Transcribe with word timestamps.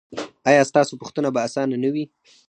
ایا 0.49 0.61
ستاسو 0.71 0.93
پوښتنه 1.01 1.29
به 1.33 1.39
اسانه 1.47 1.77
نه 1.83 1.89
وي؟ 1.93 2.05